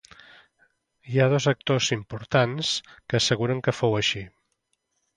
Hi 1.11 1.21
ha 1.21 1.27
dos 1.35 1.47
actors 1.51 1.91
importants 1.97 2.73
que 2.91 3.23
asseguren 3.23 3.65
que 3.69 3.79
fou 3.83 4.03
així. 4.03 4.27